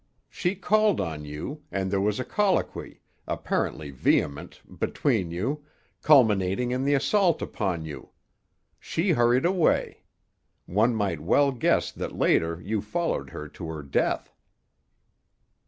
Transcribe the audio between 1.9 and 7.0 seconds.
there was a colloquy, apparently vehement, between you, culminating in the